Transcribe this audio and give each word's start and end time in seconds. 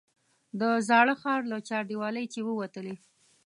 د 0.59 0.61
زاړه 0.87 1.15
ښار 1.21 1.41
له 1.51 1.57
چاردیوالۍ 1.69 2.25
چې 2.33 2.39
ووتلې. 2.43 2.95